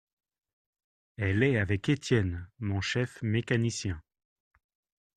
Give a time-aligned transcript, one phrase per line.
[1.17, 4.01] Elle est avec Etienne, mon chef mécanicien.